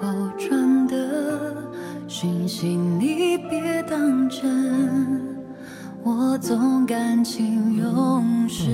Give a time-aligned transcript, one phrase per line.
[0.00, 0.96] 后传的
[2.08, 5.20] 讯息你别当真。
[6.02, 8.70] 我总感情用事，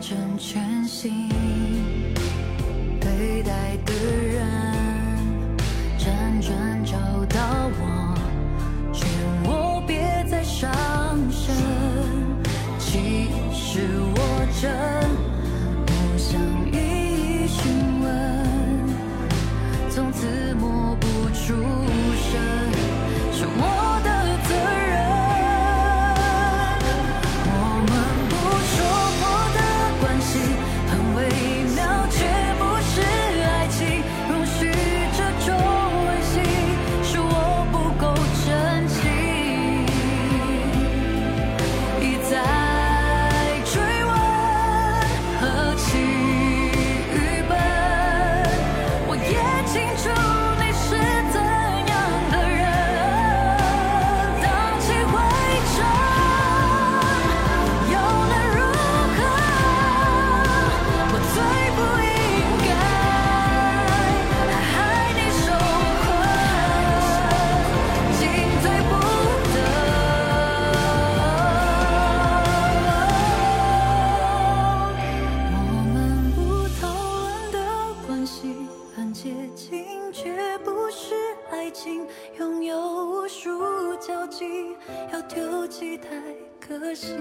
[0.00, 1.28] 成全心
[3.00, 4.27] 对待的人，
[82.38, 84.76] 拥有无数交集，
[85.12, 86.08] 要丢弃太
[86.60, 87.12] 可惜。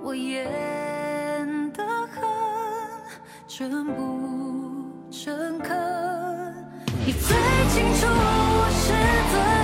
[0.00, 0.46] 我演
[1.72, 2.22] 得很
[3.48, 5.76] 真不诚恳，
[7.04, 7.36] 你最
[7.70, 8.92] 清楚我是
[9.32, 9.57] 怎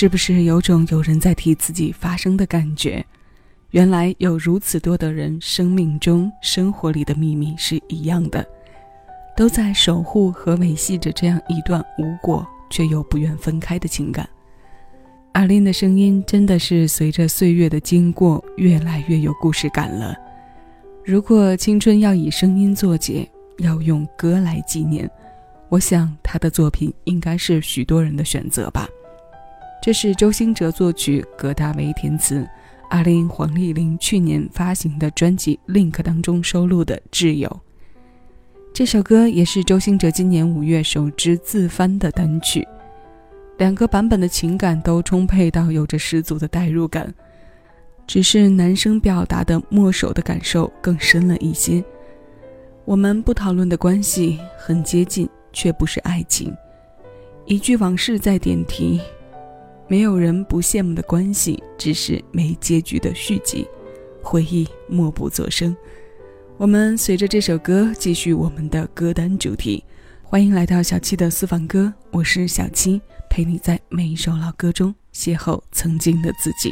[0.00, 3.04] 是不是有种有人在替自己发声的感觉？
[3.70, 8.46] 原来有如此多的人，生命中、生活里的秘密是一样的，
[9.36, 14.28] 都在守护和维系着这样一段无果却又不愿分开的情感。
[15.32, 20.14] 阿琳的声音真的是随着岁月的经过，越来越有故事感了。
[21.04, 23.28] 如果青春要以声音作结，
[23.58, 25.10] 要用歌来纪念，
[25.68, 28.88] 我想他的作品应该是许多人的选择吧。
[29.88, 32.46] 这是周兴哲作曲，葛大为填词，
[32.90, 37.48] 阿琳、黄丽玲去年发行的专辑《Link》当中收录的《挚友》。
[38.74, 42.68] 这首歌也是周兴哲今年五月首支自翻的单曲。
[43.56, 47.14] 两个版本的情感都充沛到有着十足的代入感，
[48.06, 51.82] 只是男生表达的墨守的感受更深了一些。
[52.84, 56.54] 我们不讨论的关系很接近，却不是爱情。
[57.46, 59.00] 一句往事在点题，
[59.90, 63.66] 没有人不羡慕的关系，只是没结局的续集。
[64.22, 65.74] 回忆默不作声。
[66.58, 69.82] 我们随着这首歌继续我们的歌单主题。
[70.22, 73.00] 欢迎来到小七的私房歌，我是小七。
[73.30, 76.70] 陪你在每一首老歌中邂逅曾经的自己。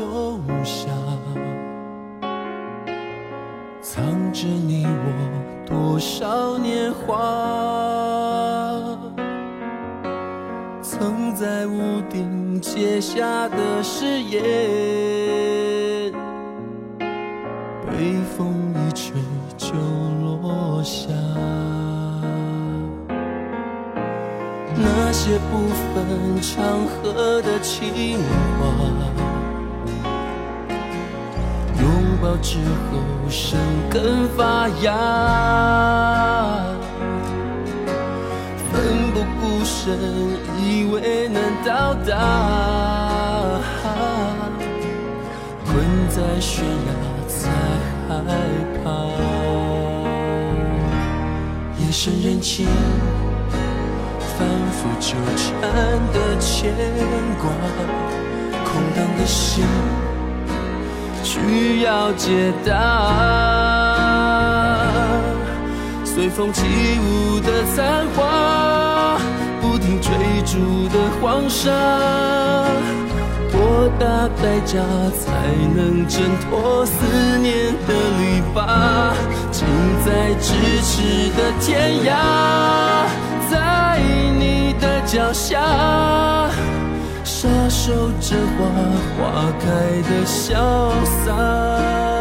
[0.00, 0.88] 留下，
[3.82, 4.02] 藏
[4.32, 7.18] 着你我多少年华
[10.80, 14.42] 曾在屋顶结下的誓言，
[17.86, 19.12] 被风一吹
[19.58, 19.74] 就
[20.22, 21.12] 落下。
[24.82, 28.18] 那些不分场合的情
[32.50, 32.98] 之后
[33.28, 33.56] 生
[33.88, 34.90] 根发芽。
[38.72, 38.82] 奋
[39.14, 39.96] 不顾身
[40.58, 42.10] 以为能到达，
[45.64, 45.70] 困
[46.08, 46.92] 在悬崖
[47.28, 47.38] 才
[48.08, 48.18] 害
[48.82, 48.90] 怕。
[51.78, 52.66] 夜深人静，
[54.18, 55.46] 反复纠缠
[56.12, 56.74] 的牵
[57.38, 57.48] 挂，
[58.64, 59.64] 空荡的心
[61.22, 62.72] 需要解答。
[66.04, 66.64] 随风起
[67.00, 69.18] 舞的残花。
[69.62, 70.10] 不停追
[70.44, 71.70] 逐的黄沙，
[73.52, 74.78] 多大代价
[75.12, 75.28] 才
[75.74, 76.92] 能挣脱思
[77.38, 78.58] 念的篱笆？
[79.52, 79.66] 近
[80.04, 80.48] 在咫
[80.82, 80.92] 尺
[81.36, 82.08] 的天涯，
[83.50, 84.00] 在
[84.38, 85.60] 你的脚下，
[87.40, 87.90] 傻守
[88.20, 88.68] 着花
[89.16, 89.66] 花开
[90.02, 90.92] 的潇
[91.24, 92.19] 洒。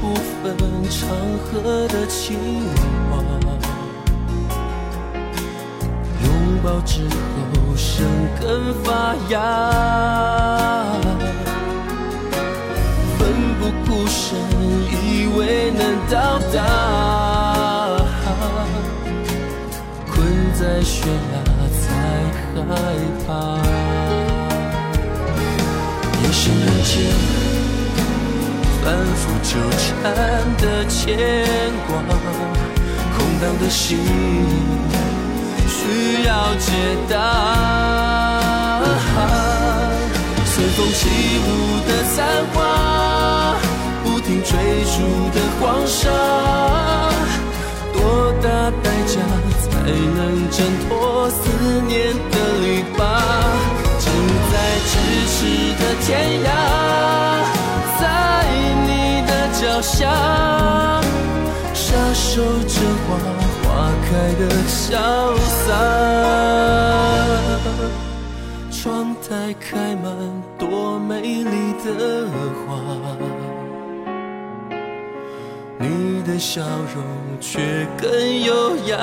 [0.00, 0.56] 不分
[0.88, 1.08] 场
[1.44, 2.38] 合的情
[3.10, 3.12] 话，
[6.24, 6.26] 拥
[6.62, 8.06] 抱之后生
[8.40, 9.36] 根发芽，
[13.18, 13.20] 奋
[13.60, 14.38] 不顾身
[14.90, 15.80] 以为能
[16.10, 16.56] 到达，
[20.10, 20.14] 困
[20.54, 21.14] 在悬崖
[21.82, 21.84] 才
[22.56, 22.70] 害
[23.26, 23.28] 怕，
[26.22, 27.35] 夜深人静。
[28.86, 30.14] 反复纠缠
[30.58, 31.18] 的牵
[31.88, 31.98] 挂，
[33.18, 33.98] 空荡的心
[35.66, 36.70] 需要解
[37.10, 37.12] 答。
[40.44, 41.00] 随风起
[41.42, 41.48] 舞
[41.88, 42.16] 的残
[42.54, 42.56] 花，
[44.04, 44.52] 不停追
[44.94, 44.96] 逐
[45.34, 46.08] 的黄沙，
[47.92, 47.98] 多
[48.40, 48.46] 大
[48.84, 49.18] 代价
[49.64, 51.36] 才能挣脱思
[51.88, 52.98] 念的篱笆？
[53.98, 54.04] 近
[54.52, 54.54] 在
[54.86, 54.94] 咫
[55.26, 55.34] 尺
[55.74, 56.06] 的天
[56.44, 56.46] 涯。
[59.76, 60.08] 脚下，
[61.74, 63.18] 傻守着花
[63.60, 64.08] 花开
[64.40, 65.68] 的潇洒。
[68.70, 70.06] 窗台开满
[70.56, 72.26] 多美丽的
[72.64, 72.64] 花，
[75.78, 77.04] 你的笑容
[77.38, 78.08] 却更
[78.44, 78.96] 优雅。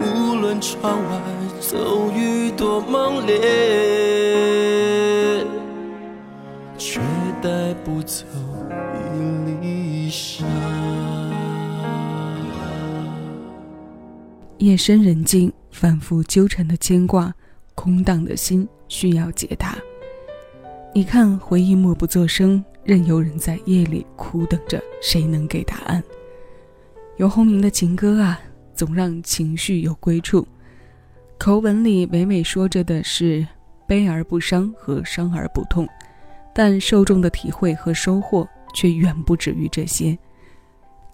[0.00, 1.18] 无论窗外。
[1.60, 3.38] 骤雨多猛烈，
[8.02, 8.24] 走
[8.94, 10.10] 一粒。
[14.58, 17.32] 夜深人静，反复纠缠的牵挂，
[17.74, 19.78] 空荡的心需要解答。
[20.94, 26.02] 你看，回忆默不作声，任由人在夜里苦等着，谁能给答案？
[27.16, 28.38] 游鸿明的情歌啊，
[28.74, 30.46] 总让情绪有归处。
[31.38, 33.46] 口吻里娓娓说着的是
[33.86, 35.88] 悲而不伤和伤而不痛，
[36.54, 40.18] 但受众的体会和收获却远不止于这些。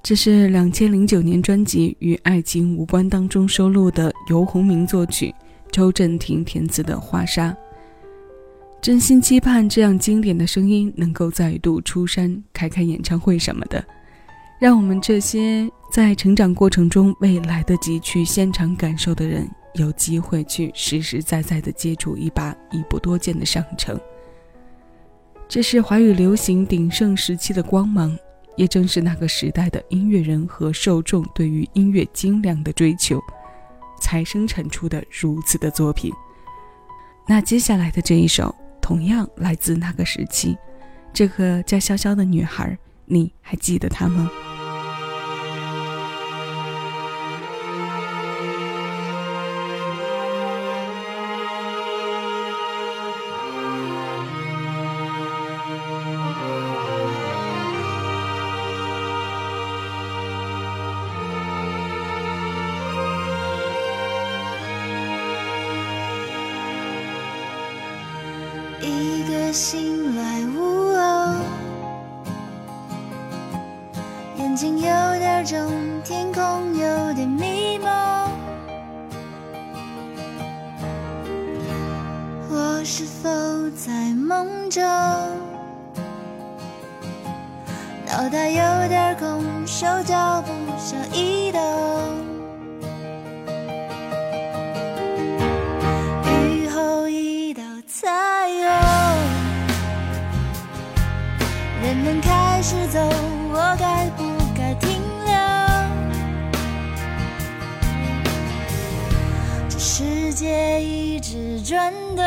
[0.02, 5.35] 这是两千零九年专辑《与爱情无关》当中收录的游鸿明作曲、
[5.73, 7.50] 周震廷填词的《花沙》。
[8.81, 13.85] 真心期盼这样经典的声音能够再度出山，开开演唱会什么的，
[14.61, 19.49] 让我们这些在成长过程中未来得及去现场感受的人。
[19.75, 24.00] 有机会去实实在在的接触一把已不多见的上乘，
[25.48, 28.16] 这是华语流行鼎盛时期的光芒，
[28.56, 33.22] 也正是那个时代的音乐人和受众对于音乐精良的追求，
[34.00, 36.12] 才生产出的如此的作品。
[37.28, 40.56] 那接下来的这一首，同样来自那个时期，
[41.12, 44.28] 这个叫潇潇的女孩，你还记得她吗？
[74.96, 77.90] 有点重，天空有点迷蒙。
[82.48, 83.28] 我是否
[83.76, 84.82] 在梦中？
[88.06, 91.60] 脑袋有点空，手脚不想移动。
[110.37, 112.23] 界一直转动，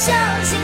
[0.00, 0.59] 小心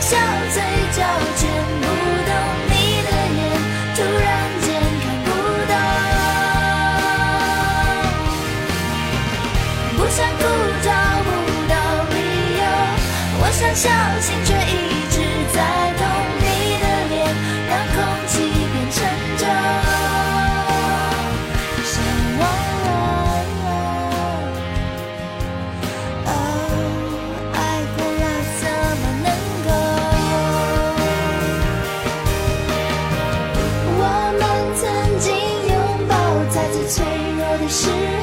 [0.00, 0.18] 笑
[0.52, 1.02] 嘴角
[1.36, 2.13] 全部
[37.74, 38.13] see.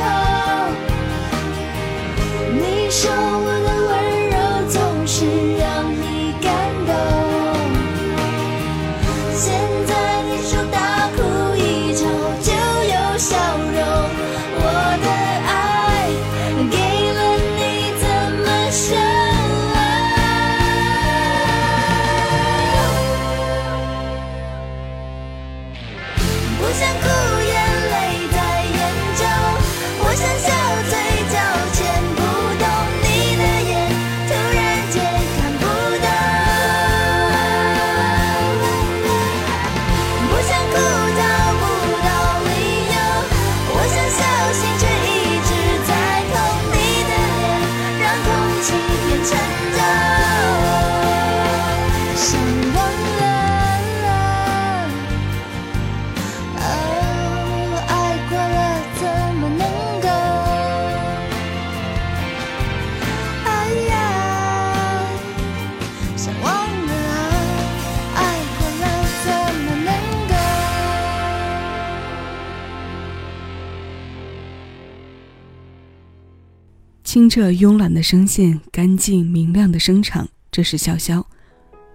[77.11, 81.21] 清澈慵懒的声线，干净明亮的声场，这是潇潇。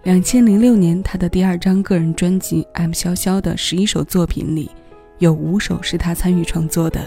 [0.03, 4.69] 两千零六年，他的第二张个人专辑《M 潇潇》的十一首作品里，
[5.17, 7.01] 有五首是他参与创作的。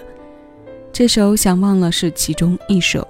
[0.93, 3.07] 这首《想忘了》是其中一首。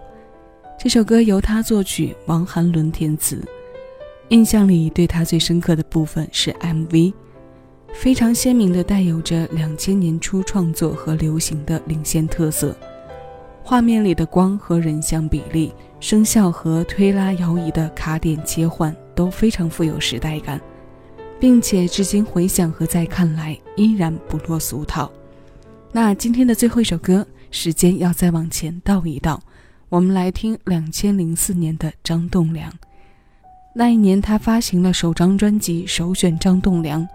[0.78, 3.42] 这首歌由他作曲，王涵伦填词。
[4.28, 7.14] 印象里对他最深刻的部分是 MV，
[7.94, 12.76] 非常鲜明的带有着两千年初创作和流行的领先特色。
[13.70, 18.92] 画面里的光和人像比例、声效和推拉摇移的卡点切换。
[19.14, 20.60] 都非常富有时代感，
[21.38, 25.08] 并且至今回想和在看来依然不落俗套。
[25.92, 29.40] 那今天的最后一首歌，时间要再往前倒一倒，
[29.88, 32.72] 我们来听两千零四年的张栋梁。
[33.72, 37.06] 那一年他发行了首张专辑，首选张栋梁。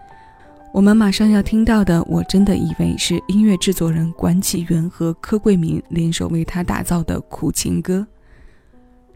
[0.76, 8.06] 我们马上要听到的，我真的以为是音乐制作人管启源和柯桂明联手为他打造的苦情歌。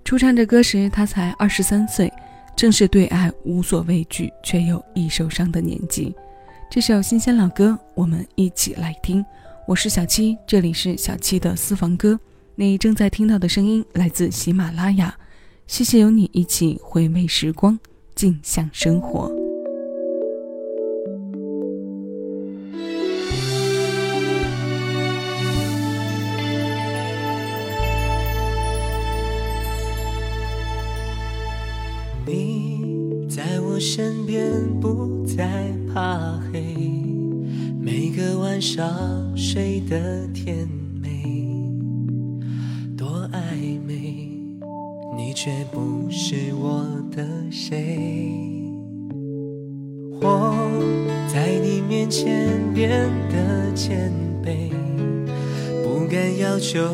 [0.06, 2.10] 初唱这歌时，他才二十三岁。
[2.56, 6.15] 正是对爱无所畏惧，却又易受伤的年纪。
[6.72, 9.24] 这首新鲜老歌，我们一起来听。
[9.67, 12.17] 我是小七，这里是小七的私房歌。
[12.56, 15.13] 你正在听到的声音来自喜马拉雅。
[15.67, 17.78] 谢谢有你一起回味时光，
[18.15, 19.49] 静享生活。
[33.80, 36.76] 身边不再怕黑，
[37.82, 38.86] 每个晚上
[39.38, 40.68] 睡得甜
[41.02, 41.24] 美，
[42.98, 44.30] 多暧昧，
[45.15, 47.98] 你却不是我的谁。
[50.22, 50.54] 我
[51.32, 52.89] 在你面前变
[53.30, 54.12] 得谦
[54.44, 54.70] 卑，
[55.82, 56.92] 不敢要求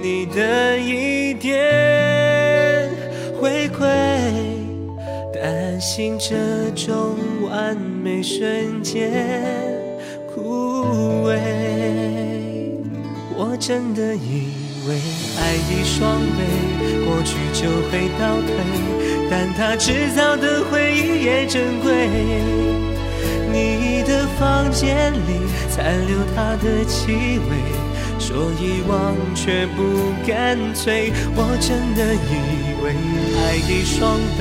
[0.00, 1.99] 你的一点
[6.18, 9.10] 这种完美瞬间
[10.32, 10.84] 枯
[11.26, 11.36] 萎，
[13.36, 14.52] 我真的以
[14.88, 14.94] 为
[15.38, 16.38] 爱已双倍，
[17.04, 18.48] 过去就会倒退，
[19.30, 22.08] 但它制造的回忆也珍贵。
[23.52, 27.90] 你的房间里残留它的气味。
[28.18, 32.92] 说遗忘却不干脆，我真的以为
[33.36, 34.40] 爱的双倍，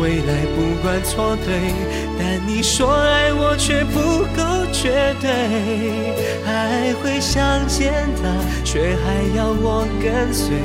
[0.00, 1.72] 未来不管错对。
[2.18, 5.28] 但你说爱我却不够绝对，
[6.44, 10.56] 还会想见他，却还要我跟随。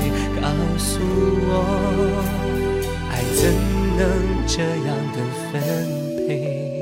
[0.41, 0.99] 告诉
[1.47, 1.51] 我，
[3.11, 3.41] 爱怎
[3.97, 4.01] 能
[4.47, 5.17] 这样的
[5.51, 5.53] 分
[6.27, 6.72] 配？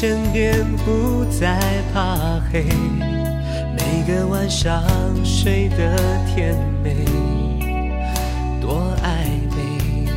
[0.00, 1.58] 身边不再
[1.92, 2.62] 怕黑，
[3.74, 4.80] 每个晚上
[5.24, 6.94] 睡得甜美，
[8.60, 10.08] 多暧昧，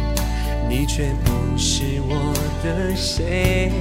[0.70, 2.32] 你却不是我
[2.64, 3.72] 的谁。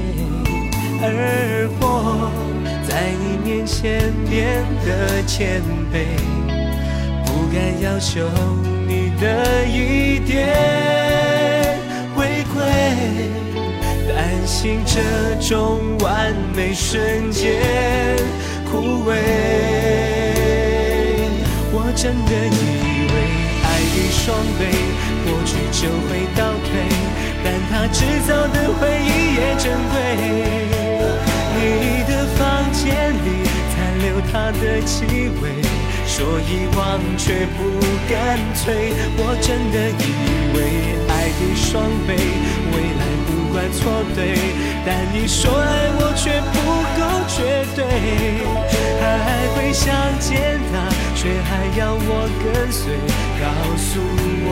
[1.02, 2.30] 而我
[2.88, 5.60] 在你面前变得谦
[5.92, 6.06] 卑，
[7.26, 8.26] 不敢要求
[8.88, 11.09] 你的一点
[14.50, 15.00] 心这
[15.40, 17.62] 种完美瞬间
[18.68, 19.14] 枯萎，
[21.70, 23.14] 我真的以为
[23.62, 24.66] 爱已双倍，
[25.24, 26.68] 过去就会倒退，
[27.44, 29.94] 但它制造的回忆也珍贵。
[31.54, 35.62] 你的房间里残留它的气味，
[36.10, 37.78] 说遗忘却不
[38.10, 40.10] 干脆，我真的以
[40.56, 40.58] 为
[41.08, 42.18] 爱的双倍，
[42.72, 43.06] 未来。
[43.30, 43.78] 不管错
[44.14, 44.34] 对，
[44.84, 46.58] 但你说爱我却不
[46.98, 47.78] 够绝对，
[49.00, 49.86] 还会想
[50.18, 50.74] 见他，
[51.14, 52.98] 却还要我跟随。
[53.38, 53.46] 告
[53.76, 54.00] 诉
[54.46, 54.50] 我，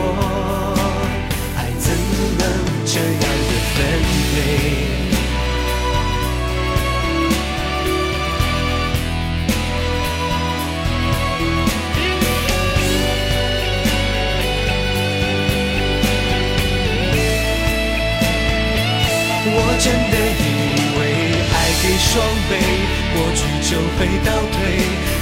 [23.69, 24.57] 就会倒退，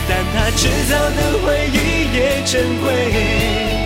[0.07, 1.75] 但它制造的回忆
[2.15, 2.88] 也珍贵。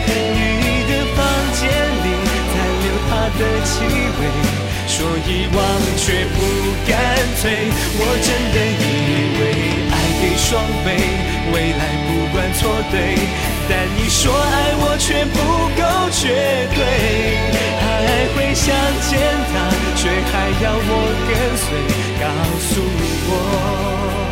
[0.05, 1.19] 你的房
[1.57, 2.07] 间里
[2.45, 3.73] 残留它的气
[4.19, 4.21] 味，
[4.85, 4.93] 说
[5.25, 5.57] 遗忘
[5.97, 6.37] 却不
[6.87, 6.93] 干
[7.41, 7.41] 脆。
[7.97, 8.85] 我真的以
[9.41, 9.41] 为
[9.89, 10.47] 爱给双
[10.85, 10.87] 倍，
[11.51, 13.17] 未来不管错对。
[13.67, 15.35] 但你说爱我却不
[15.73, 16.79] 够绝对，
[17.81, 17.83] 还
[18.35, 18.69] 会想
[19.09, 19.09] 见
[19.51, 19.53] 他，
[19.95, 19.99] 却
[20.31, 20.89] 还要我
[21.25, 21.65] 跟随，
[22.21, 22.29] 告
[22.69, 22.71] 诉
[23.25, 24.30] 我。